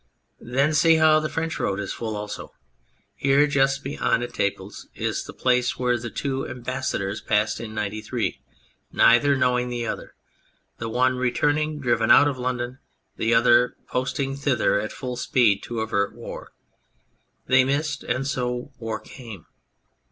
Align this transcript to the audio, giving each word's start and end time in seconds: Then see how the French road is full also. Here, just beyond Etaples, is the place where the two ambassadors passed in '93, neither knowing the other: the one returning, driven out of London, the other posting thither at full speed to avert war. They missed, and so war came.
Then 0.39 0.73
see 0.73 0.95
how 0.95 1.19
the 1.19 1.29
French 1.29 1.59
road 1.59 1.79
is 1.79 1.93
full 1.93 2.15
also. 2.15 2.55
Here, 3.15 3.45
just 3.45 3.83
beyond 3.83 4.23
Etaples, 4.23 4.87
is 4.95 5.25
the 5.25 5.31
place 5.31 5.77
where 5.77 5.95
the 5.95 6.09
two 6.09 6.47
ambassadors 6.49 7.21
passed 7.21 7.59
in 7.59 7.75
'93, 7.75 8.41
neither 8.91 9.35
knowing 9.35 9.69
the 9.69 9.85
other: 9.85 10.15
the 10.79 10.89
one 10.89 11.17
returning, 11.17 11.79
driven 11.79 12.09
out 12.09 12.27
of 12.27 12.39
London, 12.39 12.79
the 13.17 13.35
other 13.35 13.75
posting 13.85 14.35
thither 14.35 14.79
at 14.79 14.91
full 14.91 15.17
speed 15.17 15.61
to 15.61 15.81
avert 15.81 16.15
war. 16.15 16.49
They 17.45 17.63
missed, 17.63 18.01
and 18.03 18.25
so 18.25 18.71
war 18.79 18.99
came. 18.99 19.45